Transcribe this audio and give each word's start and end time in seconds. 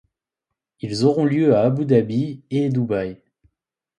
Ils 0.79 1.05
auront 1.05 1.25
lieu 1.25 1.53
à 1.55 1.61
Abu 1.61 1.85
Dhabi 1.85 2.41
et 2.49 2.69
Dubai. 2.69 3.23